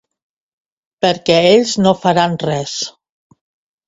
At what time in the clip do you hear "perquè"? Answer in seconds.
1.05-1.35